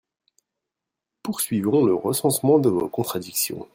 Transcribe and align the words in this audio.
Poursuivons 1.21 1.85
le 1.85 1.93
recensement 1.93 2.57
de 2.57 2.69
vos 2.69 2.87
contradictions. 2.89 3.67